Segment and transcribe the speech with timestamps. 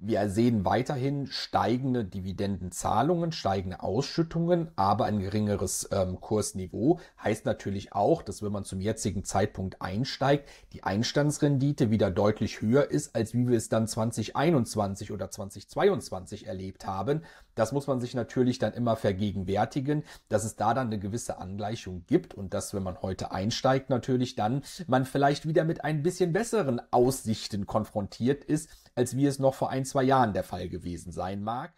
[0.00, 7.00] Wir sehen weiterhin steigende Dividendenzahlungen, steigende Ausschüttungen, aber ein geringeres ähm, Kursniveau.
[7.22, 12.88] Heißt natürlich auch, dass wenn man zum jetzigen Zeitpunkt einsteigt, die Einstandsrendite wieder deutlich höher
[12.88, 17.22] ist, als wie wir es dann 2021 oder 2022 erlebt haben.
[17.58, 22.04] Das muss man sich natürlich dann immer vergegenwärtigen, dass es da dann eine gewisse Angleichung
[22.06, 26.32] gibt und dass, wenn man heute einsteigt, natürlich dann man vielleicht wieder mit ein bisschen
[26.32, 31.10] besseren Aussichten konfrontiert ist, als wie es noch vor ein, zwei Jahren der Fall gewesen
[31.10, 31.72] sein mag.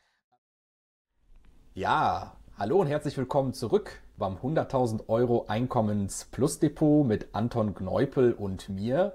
[1.72, 8.34] Ja, hallo und herzlich willkommen zurück beim 100.000 Euro Einkommens Plus Depot mit Anton Gneupel
[8.34, 9.14] und mir.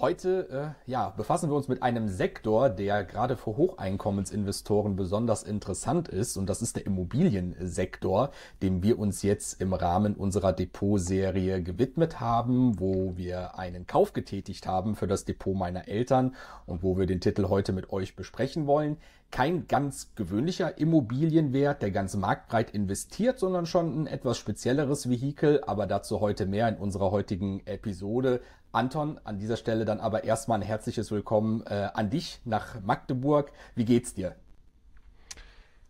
[0.00, 6.06] Heute äh, ja, befassen wir uns mit einem Sektor, der gerade für Hocheinkommensinvestoren besonders interessant
[6.06, 6.36] ist.
[6.36, 8.30] Und das ist der Immobiliensektor,
[8.62, 14.68] dem wir uns jetzt im Rahmen unserer Depotserie gewidmet haben, wo wir einen Kauf getätigt
[14.68, 18.68] haben für das Depot meiner Eltern und wo wir den Titel heute mit euch besprechen
[18.68, 18.98] wollen.
[19.30, 25.62] Kein ganz gewöhnlicher Immobilienwert, der ganz marktbreit investiert, sondern schon ein etwas spezielleres Vehikel.
[25.66, 28.40] Aber dazu heute mehr in unserer heutigen Episode.
[28.72, 33.50] Anton, an dieser Stelle dann aber erstmal ein herzliches Willkommen äh, an dich nach Magdeburg.
[33.74, 34.36] Wie geht's dir?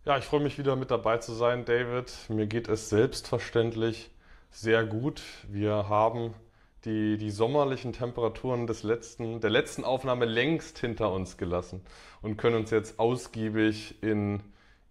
[0.05, 2.11] Ja, ich freue mich wieder mit dabei zu sein, David.
[2.29, 4.11] Mir geht es selbstverständlich
[4.49, 5.21] sehr gut.
[5.49, 6.33] Wir haben
[6.85, 11.81] die, die sommerlichen Temperaturen des letzten, der letzten Aufnahme längst hinter uns gelassen
[12.21, 14.41] und können uns jetzt ausgiebig in,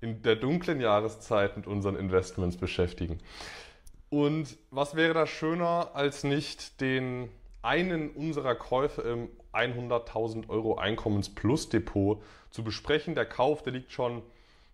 [0.03, 3.19] in der dunklen Jahreszeit mit unseren Investments beschäftigen.
[4.11, 7.31] Und was wäre da schöner, als nicht den
[7.69, 13.15] einen unserer Käufe im 100.000 Euro Einkommens Plus Depot zu besprechen.
[13.15, 14.23] Der Kauf, der liegt schon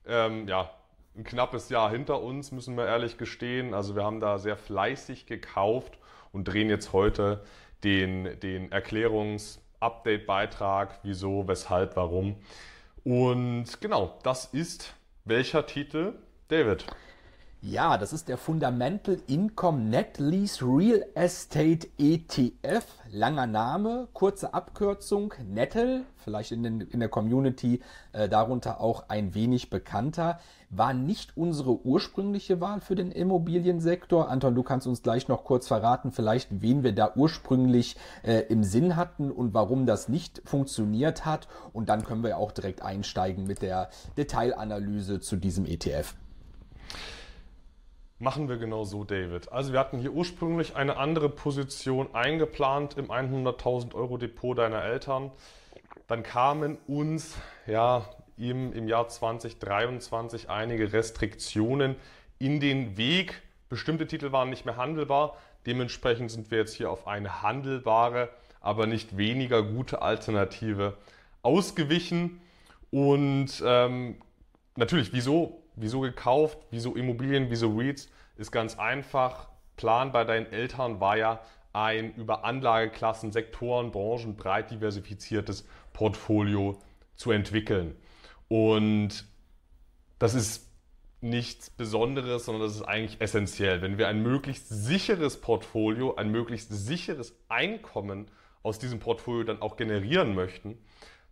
[0.07, 0.71] ähm, ja,
[1.17, 3.75] ein knappes Jahr hinter uns, müssen wir ehrlich gestehen.
[3.75, 5.99] Also wir haben da sehr fleißig gekauft
[6.31, 7.43] und drehen jetzt heute
[7.83, 12.37] den, den Erklärungs-Update-Beitrag, wieso, weshalb, warum.
[13.03, 16.13] Und genau, das ist welcher Titel?
[16.47, 16.87] David.
[17.67, 22.85] Ja, das ist der Fundamental Income Net Lease Real Estate ETF.
[23.11, 27.81] Langer Name, kurze Abkürzung, Nettel, vielleicht in, den, in der Community
[28.13, 30.41] äh, darunter auch ein wenig bekannter.
[30.69, 34.29] War nicht unsere ursprüngliche Wahl für den Immobiliensektor.
[34.29, 38.63] Anton, du kannst uns gleich noch kurz verraten, vielleicht wen wir da ursprünglich äh, im
[38.63, 41.49] Sinn hatten und warum das nicht funktioniert hat.
[41.73, 43.89] Und dann können wir auch direkt einsteigen mit der
[44.19, 46.15] Detailanalyse zu diesem ETF.
[48.25, 49.53] Machen wir genau so, David.
[49.53, 55.31] Also wir hatten hier ursprünglich eine andere Position eingeplant im 100.000 Euro Depot deiner Eltern.
[56.07, 57.37] Dann kamen uns
[57.67, 58.09] ja
[58.39, 61.97] im, im Jahr 2023 einige Restriktionen
[62.39, 63.43] in den Weg.
[63.69, 65.37] Bestimmte Titel waren nicht mehr handelbar.
[65.67, 68.31] Dementsprechend sind wir jetzt hier auf eine handelbare,
[68.63, 70.97] aber nicht weniger gute Alternative
[71.43, 72.41] ausgewichen.
[72.91, 74.17] Und ähm,
[74.77, 76.59] natürlich, wieso Wieso gekauft?
[76.71, 77.51] Wieso Immobilien?
[77.51, 78.11] Wieso REITs?
[78.37, 79.49] Ist ganz einfach.
[79.77, 81.41] Plan bei deinen Eltern war ja
[81.73, 86.79] ein über Anlageklassen, Sektoren, Branchen breit diversifiziertes Portfolio
[87.17, 87.97] zu entwickeln.
[88.49, 89.27] Und
[90.19, 90.71] das ist
[91.21, 93.83] nichts Besonderes, sondern das ist eigentlich essentiell.
[93.83, 98.31] Wenn wir ein möglichst sicheres Portfolio, ein möglichst sicheres Einkommen
[98.63, 100.79] aus diesem Portfolio dann auch generieren möchten,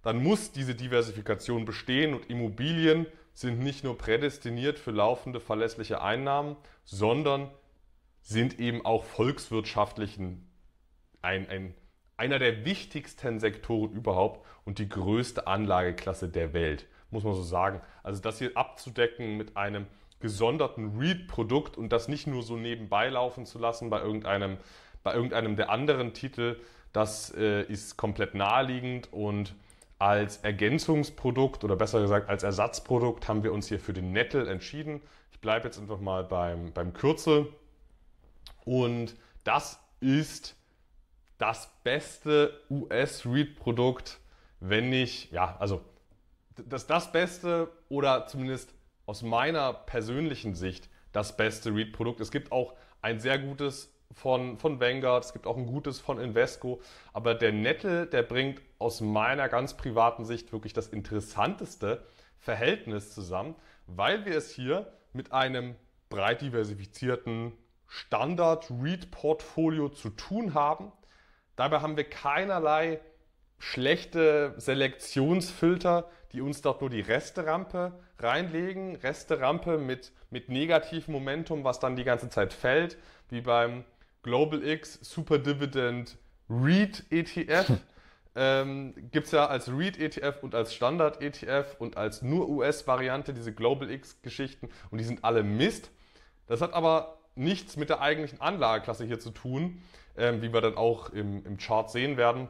[0.02, 6.56] dann muss diese Diversifikation bestehen und Immobilien sind nicht nur prädestiniert für laufende verlässliche Einnahmen,
[6.84, 7.50] sondern
[8.20, 10.48] sind eben auch volkswirtschaftlichen
[11.22, 11.74] ein, ein,
[12.16, 17.80] einer der wichtigsten Sektoren überhaupt und die größte Anlageklasse der Welt, muss man so sagen.
[18.02, 19.86] Also das hier abzudecken mit einem
[20.20, 24.56] gesonderten REIT-Produkt und das nicht nur so nebenbei laufen zu lassen bei irgendeinem,
[25.02, 26.60] bei irgendeinem der anderen Titel,
[26.92, 29.54] das äh, ist komplett naheliegend und
[30.02, 35.00] als Ergänzungsprodukt oder besser gesagt als Ersatzprodukt haben wir uns hier für den Nettel entschieden.
[35.30, 37.46] Ich bleibe jetzt einfach mal beim, beim Kürzel.
[38.64, 39.14] Und
[39.44, 40.56] das ist
[41.38, 44.18] das beste US-Read-Produkt,
[44.58, 45.82] wenn nicht, ja, also
[46.56, 48.74] das, das beste oder zumindest
[49.06, 52.18] aus meiner persönlichen Sicht das beste Read-Produkt.
[52.18, 56.20] Es gibt auch ein sehr gutes von, von Vanguard, es gibt auch ein gutes von
[56.20, 56.80] Invesco,
[57.12, 62.04] aber der Nettel, der bringt aus meiner ganz privaten Sicht wirklich das interessanteste
[62.38, 63.54] Verhältnis zusammen,
[63.86, 65.76] weil wir es hier mit einem
[66.08, 67.52] breit diversifizierten
[67.86, 70.92] Standard-Read-Portfolio zu tun haben.
[71.56, 73.00] Dabei haben wir keinerlei
[73.58, 78.96] schlechte Selektionsfilter, die uns dort nur die Resterampe reinlegen.
[78.96, 82.96] Resterampe mit, mit negativem Momentum, was dann die ganze Zeit fällt,
[83.28, 83.84] wie beim
[84.22, 86.16] Global X Super Dividend
[86.48, 87.72] REIT ETF.
[88.34, 93.90] ähm, gibt es ja als REIT-ETF und als Standard-ETF und als nur US-Variante diese Global
[93.90, 95.90] X-Geschichten und die sind alle Mist.
[96.46, 99.82] Das hat aber nichts mit der eigentlichen Anlageklasse hier zu tun,
[100.16, 102.48] ähm, wie wir dann auch im, im Chart sehen werden.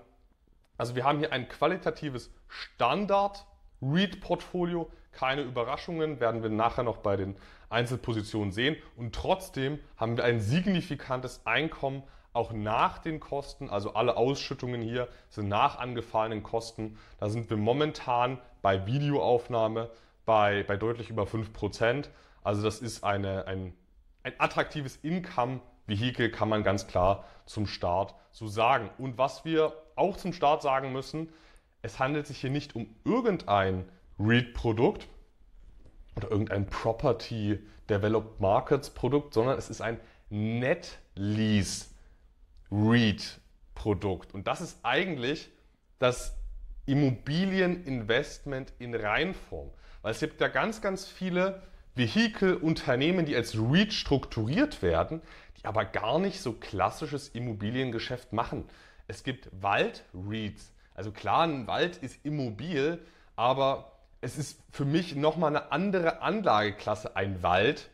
[0.79, 7.37] Also wir haben hier ein qualitatives Standard-REIT-Portfolio, keine Überraschungen, werden wir nachher noch bei den
[7.73, 8.77] Einzelpositionen sehen.
[8.97, 12.03] Und trotzdem haben wir ein signifikantes Einkommen
[12.33, 16.97] auch nach den Kosten, also alle Ausschüttungen hier sind nach angefallenen Kosten.
[17.19, 19.91] Da sind wir momentan bei Videoaufnahme
[20.25, 22.09] bei, bei deutlich über 5%.
[22.43, 23.75] Also das ist eine, ein,
[24.23, 28.89] ein attraktives Income-Vehikel, kann man ganz klar zum Start so sagen.
[28.99, 31.29] Und was wir auch zum Start sagen müssen,
[31.83, 33.89] es handelt sich hier nicht um irgendein
[34.19, 35.09] REIT-Produkt
[36.17, 39.99] oder irgendein Property Developed Markets Produkt, sondern es ist ein
[40.31, 41.87] Net Lease
[42.71, 44.33] REIT-Produkt.
[44.33, 45.51] Und das ist eigentlich
[45.99, 46.35] das
[46.87, 49.71] Immobilieninvestment in Reinform.
[50.01, 51.63] Weil es gibt ja ganz, ganz viele
[51.95, 55.21] Vehikel, Unternehmen, die als REIT strukturiert werden,
[55.59, 58.65] die aber gar nicht so klassisches Immobiliengeschäft machen.
[59.07, 60.73] Es gibt Wald-REITs.
[60.95, 62.99] Also klar, ein Wald ist immobil,
[63.37, 63.92] aber
[64.23, 67.91] es ist für mich nochmal eine andere Anlageklasse, ein Wald,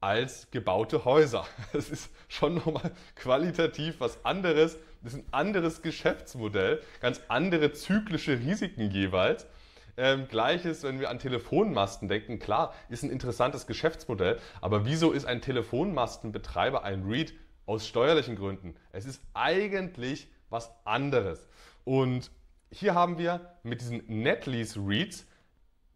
[0.00, 1.46] als gebaute Häuser.
[1.72, 4.78] Das ist schon nochmal qualitativ was anderes.
[5.02, 9.46] Das ist ein anderes Geschäftsmodell, ganz andere zyklische Risiken jeweils.
[9.96, 15.24] Ähm, Gleiches, wenn wir an Telefonmasten denken, klar, ist ein interessantes Geschäftsmodell, aber wieso ist
[15.24, 17.34] ein Telefonmastenbetreiber ein REIT?
[17.66, 18.76] Aus steuerlichen Gründen.
[18.92, 21.48] Es ist eigentlich was anderes.
[21.84, 22.30] Und
[22.70, 25.26] hier haben wir mit diesen Netlease REITs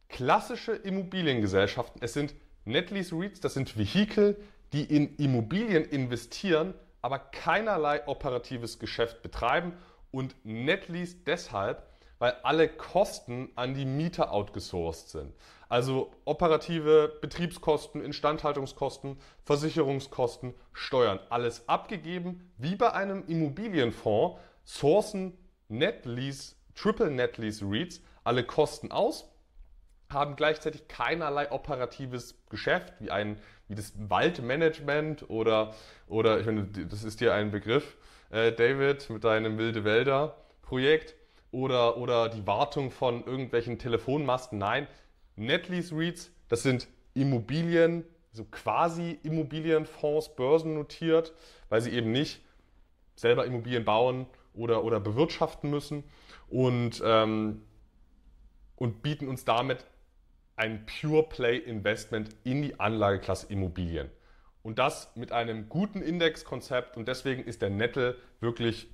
[0.08, 2.00] klassische Immobiliengesellschaften.
[2.02, 2.34] Es sind
[2.64, 4.36] Netlease REITs, das sind Vehikel,
[4.72, 9.72] die in Immobilien investieren, aber keinerlei operatives Geschäft betreiben
[10.10, 11.86] und Netlease deshalb,
[12.18, 15.32] weil alle Kosten an die Mieter outgesourced sind.
[15.68, 25.38] Also operative Betriebskosten, Instandhaltungskosten, Versicherungskosten, Steuern, alles abgegeben, wie bei einem Immobilienfonds, sourcen
[25.68, 29.30] Netlease, Triple Netlease REITs alle Kosten aus
[30.10, 33.38] haben gleichzeitig keinerlei operatives Geschäft, wie, ein,
[33.68, 35.74] wie das Waldmanagement oder,
[36.06, 37.96] oder ich meine, das ist dir ein Begriff,
[38.30, 41.14] äh, David, mit deinem Wilde Wälder Projekt
[41.50, 44.58] oder, oder die Wartung von irgendwelchen Telefonmasten.
[44.58, 44.86] Nein,
[45.36, 51.32] Netlease REITs, das sind Immobilien, so quasi Immobilienfonds, börsennotiert,
[51.68, 52.40] weil sie eben nicht
[53.14, 56.04] selber Immobilien bauen oder, oder bewirtschaften müssen
[56.48, 57.62] und, ähm,
[58.76, 59.84] und bieten uns damit
[60.58, 64.10] ein Pure Play Investment in die Anlageklasse Immobilien.
[64.62, 68.88] Und das mit einem guten Indexkonzept und deswegen ist der Nettel wirklich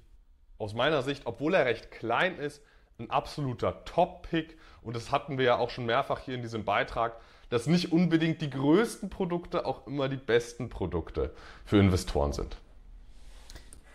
[0.59, 2.63] aus meiner Sicht, obwohl er recht klein ist,
[2.99, 4.59] ein absoluter Top-Pick.
[4.83, 7.17] Und das hatten wir ja auch schon mehrfach hier in diesem Beitrag,
[7.49, 11.35] dass nicht unbedingt die größten Produkte auch immer die besten Produkte
[11.65, 12.57] für Investoren sind.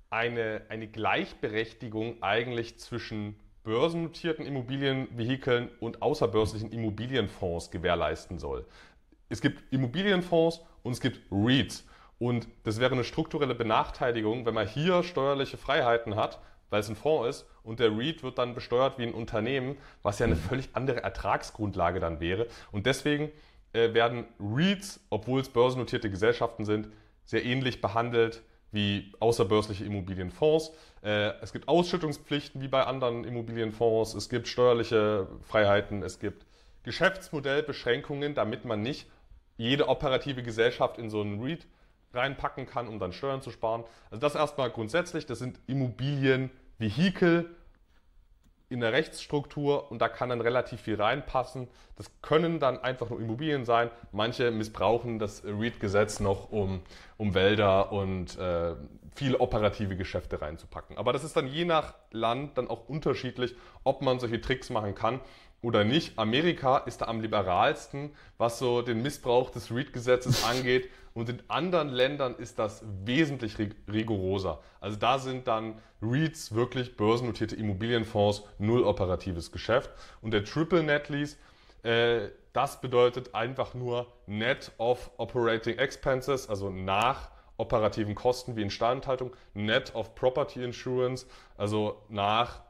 [0.10, 8.66] eine, eine Gleichberechtigung eigentlich zwischen börsennotierten Immobilienvehikeln und außerbörslichen Immobilienfonds gewährleisten soll.
[9.28, 11.84] Es gibt Immobilienfonds und es gibt REITs.
[12.20, 16.96] Und das wäre eine strukturelle Benachteiligung, wenn man hier steuerliche Freiheiten hat weil es ein
[16.96, 20.70] Fonds ist und der REIT wird dann besteuert wie ein Unternehmen, was ja eine völlig
[20.74, 22.48] andere Ertragsgrundlage dann wäre.
[22.72, 23.32] Und deswegen
[23.74, 26.90] äh, werden REITs, obwohl es börsennotierte Gesellschaften sind,
[27.26, 30.72] sehr ähnlich behandelt wie außerbörsliche Immobilienfonds.
[31.02, 36.46] Äh, es gibt Ausschüttungspflichten wie bei anderen Immobilienfonds, es gibt steuerliche Freiheiten, es gibt
[36.84, 39.08] Geschäftsmodellbeschränkungen, damit man nicht
[39.58, 41.66] jede operative Gesellschaft in so einen REIT
[42.16, 43.84] reinpacken kann, um dann Steuern zu sparen.
[44.10, 47.56] Also das erstmal grundsätzlich, das sind Immobilienvehikel
[48.70, 51.68] in der Rechtsstruktur und da kann dann relativ viel reinpassen.
[51.98, 53.92] Das können dann einfach nur Immobilien sein.
[54.12, 56.82] Manche missbrauchen das REIT-Gesetz noch, um,
[57.18, 58.76] um Wälder und äh,
[59.14, 60.98] viele operative Geschäfte reinzupacken.
[60.98, 64.96] Aber das ist dann je nach Land dann auch unterschiedlich, ob man solche Tricks machen
[64.96, 65.22] kann
[65.62, 66.18] oder nicht.
[66.18, 70.90] Amerika ist da am liberalsten, was so den Missbrauch des REIT-Gesetzes angeht.
[71.16, 73.56] Und in anderen Ländern ist das wesentlich
[73.88, 74.62] rigoroser.
[74.82, 79.90] Also da sind dann REITs wirklich börsennotierte Immobilienfonds, null operatives Geschäft.
[80.22, 81.38] Und der Triple Net Lease,
[81.84, 89.32] äh, das bedeutet einfach nur Net of Operating Expenses, also nach operativen Kosten wie Instandhaltung,
[89.54, 92.62] Net of Property Insurance, also nach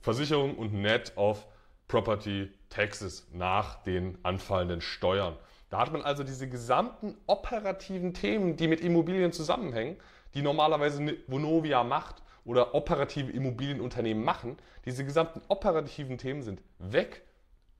[0.00, 1.46] Versicherung und Net of
[1.86, 5.36] Property Taxes, nach den anfallenden Steuern.
[5.70, 9.96] Da hat man also diese gesamten operativen Themen, die mit Immobilien zusammenhängen,
[10.34, 14.56] die normalerweise Vonovia macht oder operative Immobilienunternehmen machen.
[14.84, 17.22] Diese gesamten operativen Themen sind weg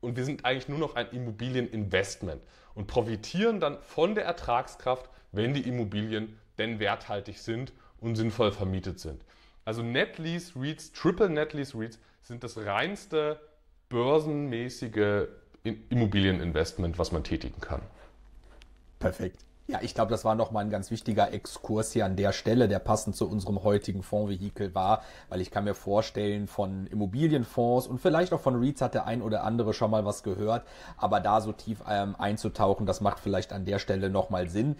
[0.01, 2.43] und wir sind eigentlich nur noch ein Immobilieninvestment
[2.75, 9.01] und profitieren dann von der Ertragskraft, wenn die Immobilien denn werthaltig sind und sinnvoll vermietet
[9.01, 9.25] sind.
[9.65, 13.41] Also Net Lease REITs, Triple Net Lease REITs sind das reinste
[13.89, 15.27] börsenmäßige
[15.63, 17.83] Immobilieninvestment, was man tätigen kann.
[18.99, 19.45] Perfekt.
[19.71, 22.81] Ja, ich glaube, das war nochmal ein ganz wichtiger Exkurs hier an der Stelle, der
[22.81, 28.33] passend zu unserem heutigen Fondsvehikel war, weil ich kann mir vorstellen, von Immobilienfonds und vielleicht
[28.33, 31.53] auch von REITs hat der ein oder andere schon mal was gehört, aber da so
[31.53, 34.75] tief ähm, einzutauchen, das macht vielleicht an der Stelle nochmal Sinn.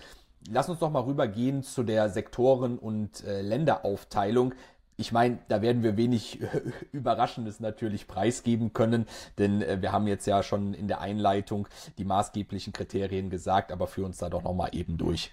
[0.51, 4.55] Lass uns doch mal rübergehen zu der Sektoren- und äh, Länderaufteilung.
[5.01, 6.41] Ich meine, da werden wir wenig
[6.93, 9.07] Überraschendes natürlich preisgeben können,
[9.39, 11.67] denn äh, wir haben jetzt ja schon in der Einleitung
[11.97, 15.33] die maßgeblichen Kriterien gesagt, aber für uns da doch nochmal eben durch.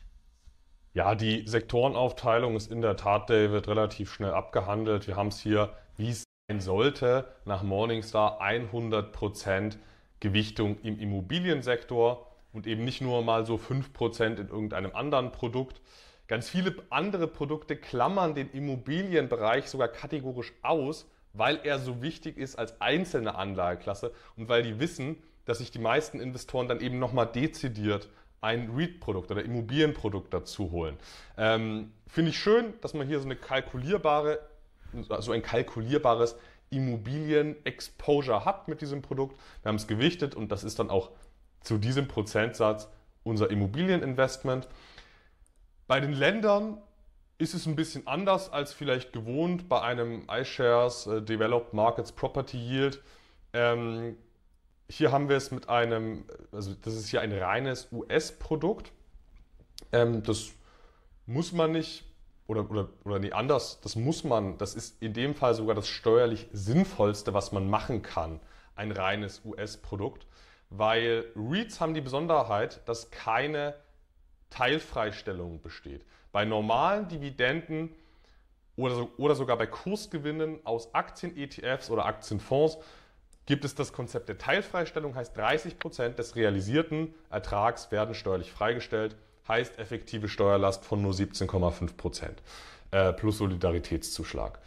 [0.94, 5.06] Ja, die Sektorenaufteilung ist in der Tat, David, relativ schnell abgehandelt.
[5.06, 9.78] Wir haben es hier, wie es sein sollte, nach Morningstar 100%
[10.22, 15.82] Gewichtung im Immobiliensektor und eben nicht nur mal so 5% in irgendeinem anderen Produkt.
[16.28, 22.58] Ganz viele andere Produkte klammern den Immobilienbereich sogar kategorisch aus, weil er so wichtig ist
[22.58, 27.28] als einzelne Anlageklasse und weil die wissen, dass sich die meisten Investoren dann eben nochmal
[27.28, 28.10] dezidiert
[28.42, 30.98] ein REIT-Produkt oder Immobilienprodukt dazu holen.
[31.38, 34.40] Ähm, Finde ich schön, dass man hier so eine kalkulierbare,
[35.20, 36.36] so ein kalkulierbares
[36.70, 39.40] Immobilien-Exposure hat mit diesem Produkt.
[39.62, 41.12] Wir haben es gewichtet und das ist dann auch
[41.62, 42.90] zu diesem Prozentsatz
[43.24, 44.68] unser Immobilieninvestment.
[45.88, 46.82] Bei den Ländern
[47.38, 52.58] ist es ein bisschen anders als vielleicht gewohnt bei einem iShares äh, Developed Markets Property
[52.58, 53.02] Yield.
[53.54, 54.18] Ähm,
[54.90, 58.92] hier haben wir es mit einem, also das ist hier ein reines US-Produkt.
[59.94, 60.52] Ähm, das
[61.26, 62.06] muss man nicht,
[62.48, 65.88] oder, oder, oder nee, anders, das muss man, das ist in dem Fall sogar das
[65.88, 68.40] steuerlich sinnvollste, was man machen kann,
[68.76, 70.26] ein reines US-Produkt,
[70.70, 73.76] weil REITs haben die Besonderheit, dass keine
[74.50, 76.06] Teilfreistellung besteht.
[76.32, 77.90] Bei normalen Dividenden
[78.76, 82.78] oder, so, oder sogar bei Kursgewinnen aus Aktien-ETFs oder Aktienfonds
[83.46, 89.16] gibt es das Konzept der Teilfreistellung, heißt 30 Prozent des realisierten Ertrags werden steuerlich freigestellt,
[89.48, 92.44] heißt effektive Steuerlast von nur 17,5 Prozent
[92.92, 94.60] äh, plus Solidaritätszuschlag.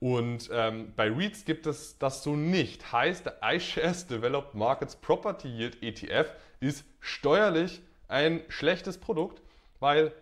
[0.00, 2.92] Und ähm, bei REITs gibt es das so nicht.
[2.92, 9.42] Heißt, der iShares Developed Markets Property Yield ETF ist steuerlich ein schlechtes Produkt,
[9.80, 10.12] weil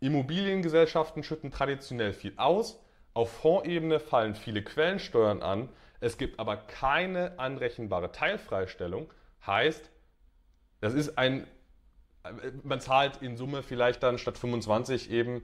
[0.00, 2.80] Immobiliengesellschaften schütten traditionell viel aus.
[3.14, 5.68] Auf Fondsebene fallen viele Quellensteuern an.
[6.00, 9.12] Es gibt aber keine anrechenbare Teilfreistellung.
[9.46, 9.90] Heißt,
[10.80, 11.46] das ist ein,
[12.64, 15.42] man zahlt in Summe vielleicht dann statt 25 eben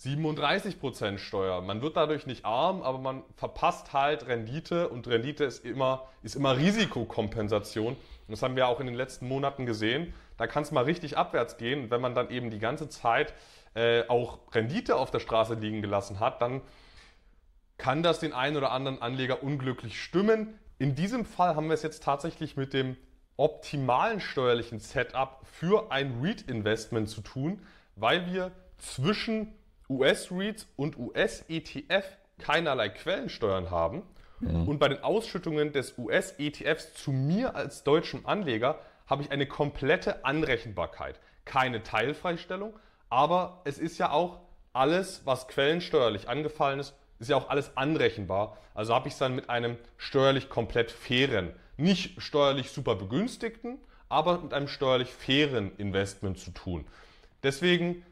[0.00, 1.60] 37% Steuer.
[1.60, 6.36] Man wird dadurch nicht arm, aber man verpasst halt Rendite und Rendite ist immer, ist
[6.36, 7.94] immer Risikokompensation.
[7.94, 10.14] Und das haben wir auch in den letzten Monaten gesehen.
[10.40, 11.90] Da kann es mal richtig abwärts gehen.
[11.90, 13.34] Wenn man dann eben die ganze Zeit
[13.74, 16.62] äh, auch Rendite auf der Straße liegen gelassen hat, dann
[17.76, 20.58] kann das den einen oder anderen Anleger unglücklich stimmen.
[20.78, 22.96] In diesem Fall haben wir es jetzt tatsächlich mit dem
[23.36, 27.60] optimalen steuerlichen Setup für ein REIT-Investment zu tun,
[27.96, 29.52] weil wir zwischen
[29.90, 34.04] US-REITs und US-ETF keinerlei Quellensteuern haben.
[34.38, 34.68] Mhm.
[34.68, 38.78] Und bei den Ausschüttungen des US-ETFs zu mir als deutschem Anleger
[39.10, 41.18] habe ich eine komplette Anrechenbarkeit.
[41.44, 42.78] Keine Teilfreistellung,
[43.10, 44.38] aber es ist ja auch
[44.72, 48.56] alles, was quellensteuerlich angefallen ist, ist ja auch alles anrechenbar.
[48.72, 54.38] Also habe ich es dann mit einem steuerlich komplett fairen, nicht steuerlich super begünstigten, aber
[54.38, 56.86] mit einem steuerlich fairen Investment zu tun.
[57.42, 58.04] Deswegen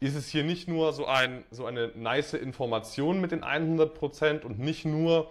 [0.00, 4.58] ist es hier nicht nur so, ein, so eine nice Information mit den 100% und
[4.58, 5.30] nicht nur,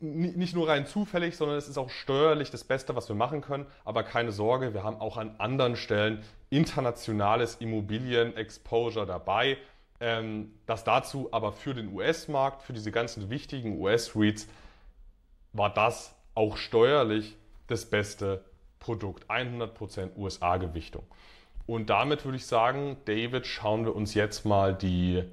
[0.00, 3.66] nicht nur rein zufällig, sondern es ist auch steuerlich das Beste, was wir machen können.
[3.84, 9.58] Aber keine Sorge, wir haben auch an anderen Stellen internationales Immobilien-Exposure dabei.
[10.00, 14.48] Ähm, das dazu aber für den US-Markt, für diese ganzen wichtigen US-REITs,
[15.52, 18.44] war das auch steuerlich das beste
[18.78, 19.28] Produkt.
[19.28, 21.02] 100% USA-Gewichtung.
[21.66, 25.24] Und damit würde ich sagen, David, schauen wir uns jetzt mal die,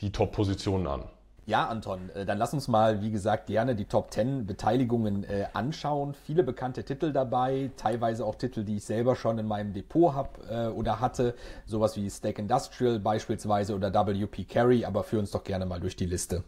[0.00, 1.04] die Top-Positionen an.
[1.46, 5.46] Ja, Anton, äh, dann lass uns mal, wie gesagt, gerne die Top 10 Beteiligungen äh,
[5.52, 6.14] anschauen.
[6.14, 10.30] Viele bekannte Titel dabei, teilweise auch Titel, die ich selber schon in meinem Depot habe
[10.50, 11.36] äh, oder hatte.
[11.64, 15.94] Sowas wie Stack Industrial beispielsweise oder WP Carry, aber führ uns doch gerne mal durch
[15.94, 16.42] die Liste.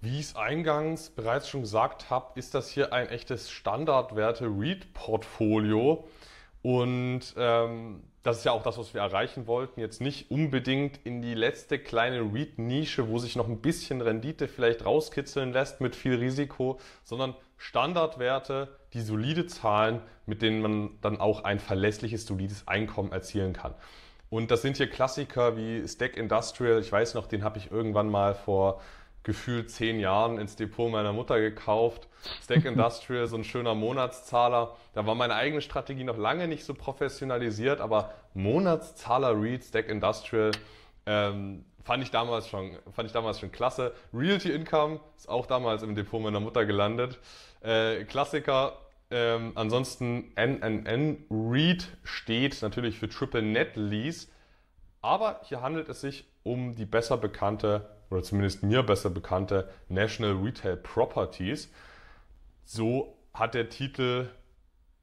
[0.00, 6.08] Wie ich es eingangs bereits schon gesagt habe, ist das hier ein echtes Standardwerte-Read-Portfolio.
[6.62, 9.80] Und ähm, das ist ja auch das, was wir erreichen wollten.
[9.80, 14.84] Jetzt nicht unbedingt in die letzte kleine REIT-Nische, wo sich noch ein bisschen Rendite vielleicht
[14.84, 21.42] rauskitzeln lässt mit viel Risiko, sondern Standardwerte, die solide Zahlen, mit denen man dann auch
[21.42, 23.74] ein verlässliches, solides Einkommen erzielen kann.
[24.30, 26.80] Und das sind hier Klassiker wie Stack Industrial.
[26.80, 28.80] Ich weiß noch, den habe ich irgendwann mal vor
[29.22, 32.08] gefühlt zehn Jahren ins Depot meiner Mutter gekauft.
[32.42, 34.76] Stack Industrial, so ein schöner Monatszahler.
[34.94, 40.52] Da war meine eigene Strategie noch lange nicht so professionalisiert, aber Monatszahler Read, Stack Industrial,
[41.06, 43.92] ähm, fand ich damals schon, fand ich damals schon klasse.
[44.12, 47.18] Realty Income ist auch damals im Depot meiner Mutter gelandet.
[47.60, 48.78] Äh, Klassiker.
[49.10, 54.28] Ähm, ansonsten NNN Read steht natürlich für Triple Net Lease.
[55.02, 60.34] Aber hier handelt es sich um die besser bekannte oder zumindest mir besser bekannte National
[60.34, 61.70] Retail Properties.
[62.64, 64.28] So hat der Titel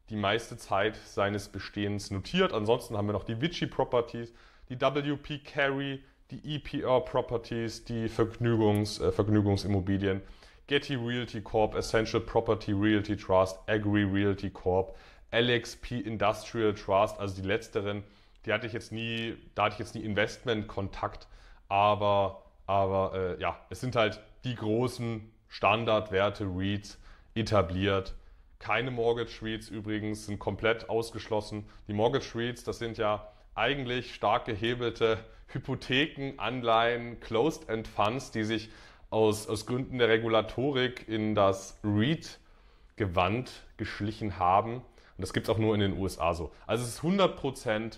[0.09, 2.53] die meiste Zeit seines Bestehens notiert.
[2.53, 4.33] Ansonsten haben wir noch die Vichy Properties,
[4.69, 10.21] die WP Carry, die EPR Properties, die Vergnügungs, äh, Vergnügungsimmobilien,
[10.67, 14.95] Getty Realty Corp, Essential Property Realty Trust, Agri Realty Corp,
[15.31, 18.03] LXP Industrial Trust, also die letzteren,
[18.45, 21.27] die hatte ich jetzt nie, da hatte ich jetzt nie Investmentkontakt,
[21.67, 26.99] aber aber äh, ja, es sind halt die großen Standardwerte REITs
[27.33, 28.13] etabliert.
[28.59, 31.67] Keine Mortgage REITs übrigens sind komplett ausgeschlossen.
[31.87, 38.69] Die Mortgage REITs, das sind ja eigentlich stark gehebelte Hypotheken, Anleihen, Closed-End Funds, die sich
[39.09, 44.75] aus, aus Gründen der Regulatorik in das REIT-Gewand geschlichen haben.
[44.75, 44.83] Und
[45.17, 46.51] das gibt es auch nur in den USA so.
[46.67, 47.97] Also es ist 100%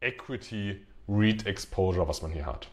[0.00, 2.68] Equity REIT Exposure, was man hier hat.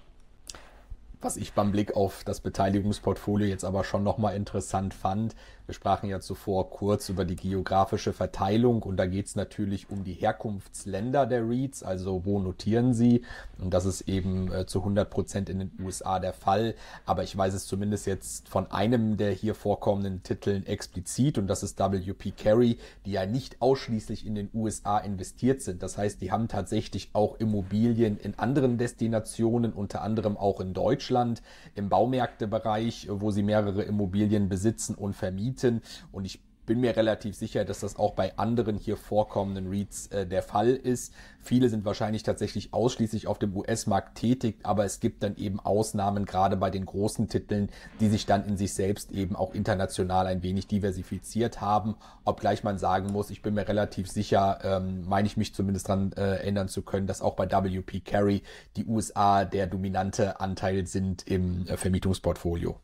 [1.21, 5.36] Was ich beim Blick auf das Beteiligungsportfolio jetzt aber schon nochmal interessant fand,
[5.69, 10.03] wir sprachen ja zuvor kurz über die geografische Verteilung und da geht es natürlich um
[10.03, 13.23] die Herkunftsländer der REITs, also wo notieren sie.
[13.60, 16.73] Und das ist eben äh, zu 100 Prozent in den USA der Fall.
[17.05, 21.62] Aber ich weiß es zumindest jetzt von einem der hier vorkommenden Titeln explizit und das
[21.62, 25.84] ist WP Carry, die ja nicht ausschließlich in den USA investiert sind.
[25.84, 31.43] Das heißt, die haben tatsächlich auch Immobilien in anderen Destinationen, unter anderem auch in Deutschland,
[31.75, 35.82] im Baumärktebereich, wo sie mehrere Immobilien besitzen und vermieten bieten.
[36.12, 40.28] Und ich bin mir relativ sicher, dass das auch bei anderen hier vorkommenden Reads äh,
[40.28, 41.12] der Fall ist.
[41.41, 46.26] Viele sind wahrscheinlich tatsächlich ausschließlich auf dem US-Markt tätig, aber es gibt dann eben Ausnahmen,
[46.26, 50.43] gerade bei den großen Titeln, die sich dann in sich selbst eben auch international ein
[50.43, 51.95] wenig diversifiziert haben.
[52.24, 56.12] Obgleich man sagen muss, ich bin mir relativ sicher, ähm, meine ich mich zumindest daran
[56.12, 58.43] äh, erinnern zu können, dass auch bei WP Carry
[58.76, 62.80] die USA der dominante Anteil sind im äh, Vermietungsportfolio.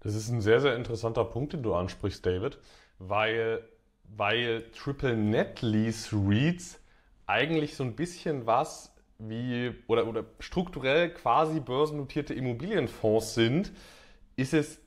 [0.00, 2.58] Das ist ein sehr, sehr interessanter Punkt, den du ansprichst, David,
[2.98, 3.62] weil,
[4.04, 6.80] weil Triple Net Lease Reads
[7.26, 13.72] eigentlich so ein bisschen was wie oder, oder strukturell quasi börsennotierte Immobilienfonds sind,
[14.36, 14.80] ist es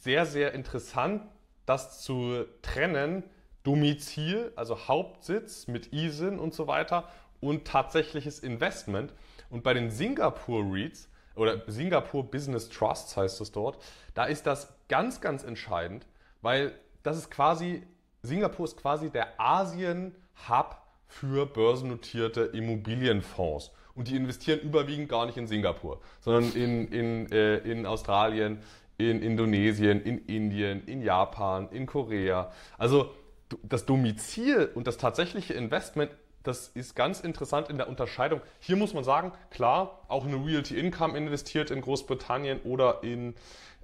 [0.00, 1.22] sehr, sehr interessant,
[1.66, 3.24] das zu trennen.
[3.62, 7.08] Domizil, also Hauptsitz mit ISIN und so weiter
[7.40, 9.12] und tatsächliches Investment.
[9.50, 11.09] Und bei den Singapur REITs
[11.40, 16.06] oder Singapur Business Trusts heißt es dort, da ist das ganz, ganz entscheidend,
[16.42, 16.72] weil
[17.02, 17.82] das ist quasi,
[18.22, 20.76] Singapur ist quasi der Asien-Hub
[21.06, 23.72] für börsennotierte Immobilienfonds.
[23.94, 28.58] Und die investieren überwiegend gar nicht in Singapur, sondern in, in, äh, in Australien,
[28.98, 32.52] in Indonesien, in Indien, in Japan, in Korea.
[32.76, 33.14] Also
[33.62, 36.10] das Domizil und das tatsächliche Investment
[36.42, 38.40] das ist ganz interessant in der Unterscheidung.
[38.60, 43.34] Hier muss man sagen, klar, auch eine Realty Income investiert in Großbritannien oder in,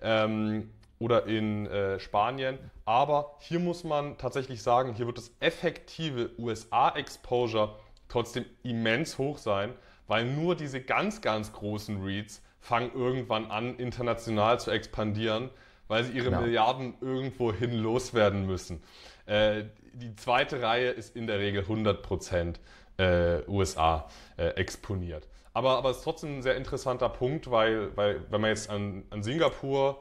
[0.01, 2.59] ähm, oder in äh, Spanien.
[2.85, 7.77] Aber hier muss man tatsächlich sagen, hier wird das effektive USA-Exposure
[8.09, 9.75] trotzdem immens hoch sein,
[10.07, 15.51] weil nur diese ganz, ganz großen REITs fangen irgendwann an, international zu expandieren,
[15.89, 16.41] weil sie ihre genau.
[16.41, 18.83] Milliarden irgendwo hin loswerden müssen.
[19.27, 19.65] Äh,
[19.97, 22.57] die zweite Reihe ist in der Regel 100%
[22.99, 25.27] äh, USA äh, exponiert.
[25.53, 29.05] Aber, aber es ist trotzdem ein sehr interessanter Punkt, weil, weil wenn man jetzt an,
[29.11, 29.99] an Singapur,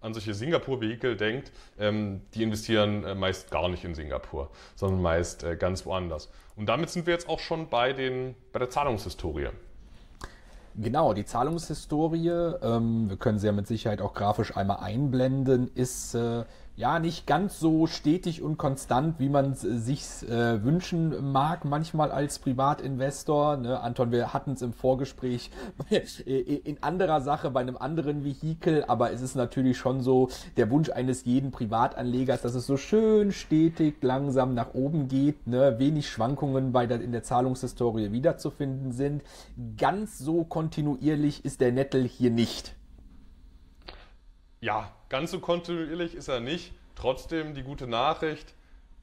[0.00, 5.44] an solche Singapur-Vehikel denkt, ähm, die investieren äh, meist gar nicht in Singapur, sondern meist
[5.44, 6.30] äh, ganz woanders.
[6.56, 9.48] Und damit sind wir jetzt auch schon bei, den, bei der Zahlungshistorie.
[10.74, 12.28] Genau, die Zahlungshistorie,
[12.62, 17.26] ähm, wir können sie ja mit Sicherheit auch grafisch einmal einblenden, ist äh, ja nicht
[17.26, 23.58] ganz so stetig und konstant, wie man es sich äh, wünschen mag, manchmal als Privatinvestor.
[23.58, 23.80] Ne?
[23.80, 25.50] Anton, wir hatten es im Vorgespräch
[26.24, 30.90] in anderer Sache, bei einem anderen Vehikel, aber es ist natürlich schon so der Wunsch
[30.90, 35.78] eines jeden Privatanlegers, dass es so schön stetig, langsam nach oben geht, ne?
[35.78, 39.22] wenig Schwankungen bei der, in der Zahlungshistorie wiederzufinden sind.
[39.76, 42.74] Ganz so kontinuierlich ist der Nettel hier nicht.
[44.60, 46.72] Ja, ganz so kontinuierlich ist er nicht.
[46.94, 48.54] Trotzdem die gute Nachricht,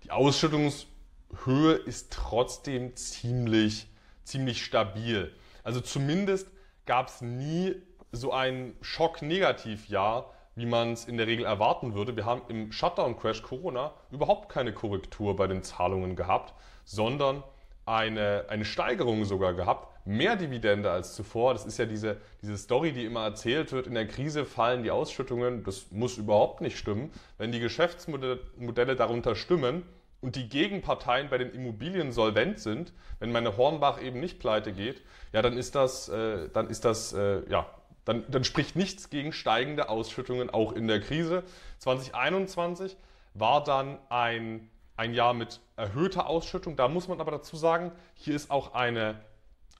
[0.03, 3.85] die Ausschüttungshöhe ist trotzdem ziemlich,
[4.23, 5.31] ziemlich stabil.
[5.63, 6.49] Also zumindest
[6.87, 7.75] gab es nie
[8.11, 12.15] so ein Schock-Negativ-Jahr, wie man es in der Regel erwarten würde.
[12.15, 17.43] Wir haben im Shutdown-Crash Corona überhaupt keine Korrektur bei den Zahlungen gehabt, sondern
[17.85, 21.53] eine, eine Steigerung sogar gehabt, mehr Dividende als zuvor.
[21.53, 24.89] Das ist ja diese, diese Story, die immer erzählt wird, in der Krise fallen die
[24.89, 25.63] Ausschüttungen.
[25.63, 27.11] Das muss überhaupt nicht stimmen.
[27.37, 29.83] Wenn die Geschäftsmodelle darunter stimmen
[30.19, 35.03] und die Gegenparteien bei den Immobilien solvent sind, wenn meine Hornbach eben nicht pleite geht,
[35.31, 37.67] ja, dann ist das, äh, dann ist das, äh, ja,
[38.03, 41.43] dann, dann spricht nichts gegen steigende Ausschüttungen auch in der Krise.
[41.77, 42.97] 2021
[43.35, 46.75] war dann ein, ein Jahr mit erhöhter Ausschüttung.
[46.75, 49.28] Da muss man aber dazu sagen, hier ist auch eine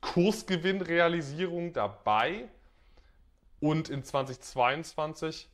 [0.02, 2.50] Kursgewinnrealisierung dabei.
[3.60, 5.50] Und in 2022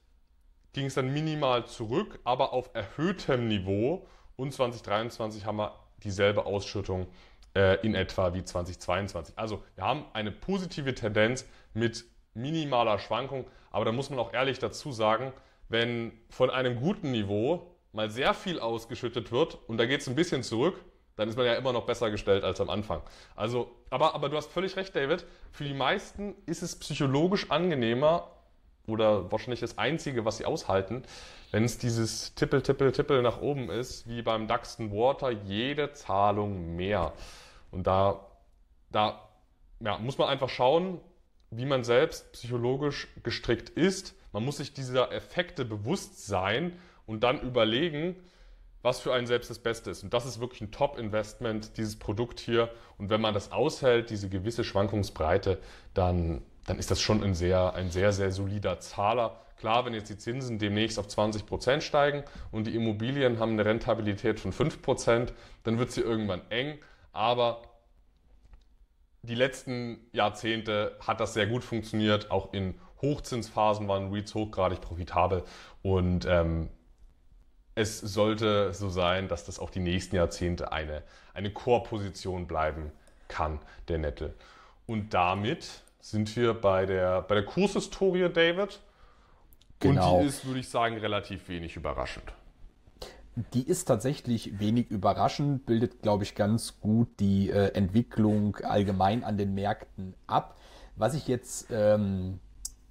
[0.73, 4.07] ging es dann minimal zurück, aber auf erhöhtem Niveau.
[4.35, 7.07] Und 2023 haben wir dieselbe Ausschüttung
[7.55, 9.37] äh, in etwa wie 2022.
[9.37, 13.45] Also wir haben eine positive Tendenz mit minimaler Schwankung.
[13.71, 15.33] Aber da muss man auch ehrlich dazu sagen,
[15.69, 20.15] wenn von einem guten Niveau mal sehr viel ausgeschüttet wird und da geht es ein
[20.15, 20.83] bisschen zurück,
[21.15, 23.01] dann ist man ja immer noch besser gestellt als am Anfang.
[23.35, 25.25] Also, aber, aber du hast völlig recht, David.
[25.51, 28.31] Für die meisten ist es psychologisch angenehmer
[28.87, 31.03] oder wahrscheinlich das Einzige, was sie aushalten,
[31.51, 36.75] wenn es dieses Tippel, Tippel, Tippel nach oben ist, wie beim Duxton Water, jede Zahlung
[36.75, 37.13] mehr.
[37.71, 38.25] Und da,
[38.91, 39.21] da
[39.79, 40.99] ja, muss man einfach schauen,
[41.49, 44.15] wie man selbst psychologisch gestrickt ist.
[44.33, 48.15] Man muss sich dieser Effekte bewusst sein und dann überlegen,
[48.85, 50.03] was für einen selbst das Beste ist.
[50.03, 52.69] Und das ist wirklich ein Top-Investment, dieses Produkt hier.
[52.99, 55.57] Und wenn man das aushält, diese gewisse Schwankungsbreite,
[55.95, 59.41] dann, dann ist das schon ein sehr, ein sehr, sehr solider Zahler.
[59.57, 63.65] Klar, wenn jetzt die Zinsen demnächst auf 20 Prozent steigen und die Immobilien haben eine
[63.65, 66.77] Rentabilität von 5 Prozent, dann wird sie irgendwann eng.
[67.11, 67.63] Aber
[69.23, 72.29] die letzten Jahrzehnte hat das sehr gut funktioniert.
[72.29, 75.43] Auch in Hochzinsphasen waren REITs hochgradig profitabel.
[75.81, 76.69] Und ähm,
[77.75, 82.91] es sollte so sein, dass das auch die nächsten Jahrzehnte eine, eine Core-Position bleiben
[83.27, 83.59] kann,
[83.89, 84.33] der Nettel.
[84.87, 88.79] Und damit sind wir bei der, bei der Kurshistorie, David.
[89.79, 90.15] Genau.
[90.15, 92.33] Und die ist, würde ich sagen, relativ wenig überraschend.
[93.53, 99.37] Die ist tatsächlich wenig überraschend, bildet, glaube ich, ganz gut die äh, Entwicklung allgemein an
[99.37, 100.57] den Märkten ab.
[100.95, 102.39] Was ich jetzt ähm,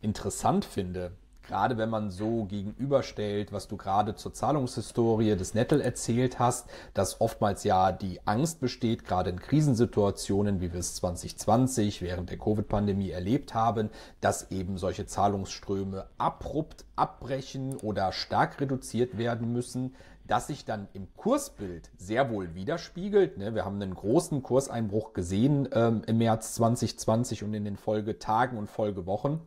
[0.02, 1.12] interessant finde,
[1.46, 7.20] gerade wenn man so gegenüberstellt, was du gerade zur Zahlungshistorie des Nettel erzählt hast, dass
[7.20, 13.10] oftmals ja die Angst besteht, gerade in Krisensituationen, wie wir es 2020 während der Covid-Pandemie
[13.10, 19.94] erlebt haben, dass eben solche Zahlungsströme abrupt abbrechen oder stark reduziert werden müssen
[20.26, 23.36] das sich dann im Kursbild sehr wohl widerspiegelt.
[23.36, 23.54] Ne?
[23.54, 28.70] Wir haben einen großen Kurseinbruch gesehen ähm, im März 2020 und in den Folgetagen und
[28.70, 29.40] Folgewochen.